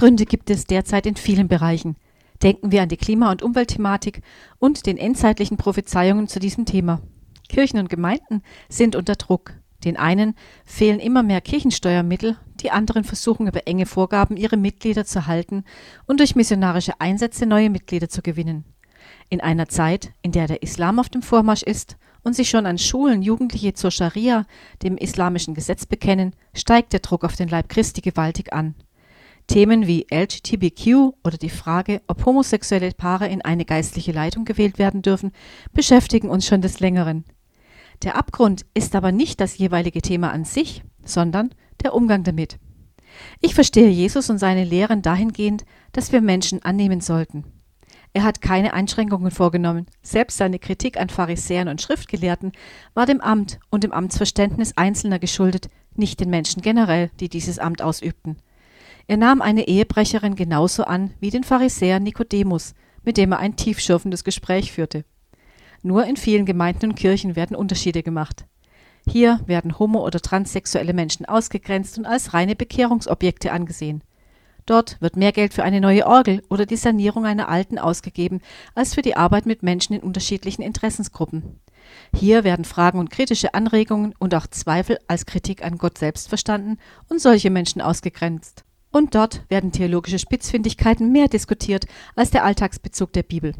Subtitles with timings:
[0.00, 1.94] Abgründe gibt es derzeit in vielen Bereichen.
[2.42, 4.22] Denken wir an die Klima- und Umweltthematik
[4.58, 7.02] und den endzeitlichen Prophezeiungen zu diesem Thema.
[7.50, 9.52] Kirchen und Gemeinden sind unter Druck.
[9.84, 15.26] Den einen fehlen immer mehr Kirchensteuermittel, die anderen versuchen über enge Vorgaben ihre Mitglieder zu
[15.26, 15.64] halten
[16.06, 18.64] und durch missionarische Einsätze neue Mitglieder zu gewinnen.
[19.28, 22.78] In einer Zeit, in der der Islam auf dem Vormarsch ist und sich schon an
[22.78, 24.46] Schulen Jugendliche zur Scharia,
[24.82, 28.74] dem islamischen Gesetz, bekennen, steigt der Druck auf den Leib Christi gewaltig an.
[29.50, 35.02] Themen wie LGBTQ oder die Frage, ob homosexuelle Paare in eine geistliche Leitung gewählt werden
[35.02, 35.32] dürfen,
[35.72, 37.24] beschäftigen uns schon des Längeren.
[38.04, 42.60] Der Abgrund ist aber nicht das jeweilige Thema an sich, sondern der Umgang damit.
[43.40, 47.42] Ich verstehe Jesus und seine Lehren dahingehend, dass wir Menschen annehmen sollten.
[48.12, 49.86] Er hat keine Einschränkungen vorgenommen.
[50.00, 52.52] Selbst seine Kritik an Pharisäern und Schriftgelehrten
[52.94, 57.82] war dem Amt und dem Amtsverständnis Einzelner geschuldet, nicht den Menschen generell, die dieses Amt
[57.82, 58.36] ausübten.
[59.10, 64.22] Er nahm eine Ehebrecherin genauso an wie den Pharisäer Nikodemus, mit dem er ein tiefschürfendes
[64.22, 65.04] Gespräch führte.
[65.82, 68.46] Nur in vielen Gemeinden und Kirchen werden Unterschiede gemacht.
[69.08, 74.04] Hier werden homo- oder transsexuelle Menschen ausgegrenzt und als reine Bekehrungsobjekte angesehen.
[74.64, 78.40] Dort wird mehr Geld für eine neue Orgel oder die Sanierung einer alten ausgegeben,
[78.76, 81.58] als für die Arbeit mit Menschen in unterschiedlichen Interessensgruppen.
[82.14, 86.78] Hier werden Fragen und kritische Anregungen und auch Zweifel als Kritik an Gott selbst verstanden
[87.08, 88.64] und solche Menschen ausgegrenzt.
[88.92, 93.54] Und dort werden theologische Spitzfindigkeiten mehr diskutiert als der Alltagsbezug der Bibel.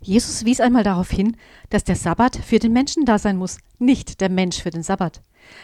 [0.00, 1.36] Jesus wies einmal darauf hin,
[1.70, 5.22] dass der Sabbat für den Menschen da sein muss, nicht der Mensch für den Sabbat.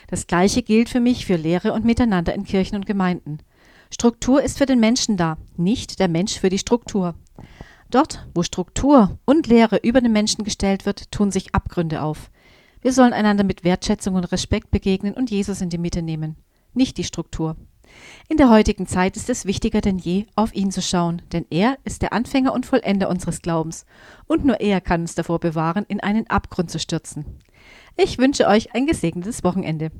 [0.08, 3.38] Das Gleiche gilt für mich für Lehre und Miteinander in Kirchen und Gemeinden.
[3.90, 7.14] Struktur ist für den Menschen da, nicht der Mensch für die Struktur.
[7.90, 12.30] Dort, wo Struktur und Lehre über den Menschen gestellt wird, tun sich Abgründe auf.
[12.80, 16.36] Wir sollen einander mit Wertschätzung und Respekt begegnen und Jesus in die Mitte nehmen,
[16.72, 17.56] nicht die Struktur.
[18.28, 21.76] In der heutigen Zeit ist es wichtiger denn je, auf ihn zu schauen, denn er
[21.84, 23.84] ist der Anfänger und Vollender unseres Glaubens,
[24.26, 27.24] und nur er kann uns davor bewahren, in einen Abgrund zu stürzen.
[27.96, 29.90] Ich wünsche euch ein gesegnetes Wochenende.